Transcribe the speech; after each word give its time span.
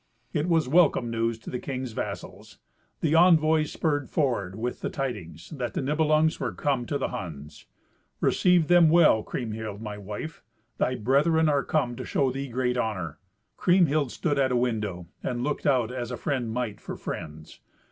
It 0.33 0.49
was 0.49 0.67
welcome 0.67 1.11
news 1.11 1.37
to 1.37 1.51
the 1.51 1.59
king's 1.59 1.91
vassals. 1.91 2.57
The 3.01 3.13
envoys 3.13 3.71
spurred 3.71 4.09
forward 4.09 4.55
with 4.55 4.81
the 4.81 4.89
tidings 4.89 5.51
that 5.51 5.75
the 5.75 5.81
Nibelungs 5.83 6.39
were 6.39 6.53
come 6.53 6.87
to 6.87 6.97
the 6.97 7.09
Huns. 7.09 7.67
"Receive 8.19 8.67
them 8.67 8.89
well, 8.89 9.21
Kriemhild, 9.23 9.79
my 9.79 9.99
wife. 9.99 10.41
Thy 10.79 10.95
brethren 10.95 11.47
are 11.47 11.63
come 11.63 11.95
to 11.97 12.03
show 12.03 12.31
thee 12.31 12.47
great 12.47 12.79
honour." 12.79 13.19
Kriemhild 13.57 14.11
stood 14.11 14.39
at 14.39 14.51
a 14.51 14.55
window 14.55 15.05
and 15.21 15.43
looked 15.43 15.67
out 15.67 15.91
as 15.91 16.09
a 16.09 16.17
friend 16.17 16.51
might 16.51 16.81
for 16.81 16.97
friends. 16.97 17.59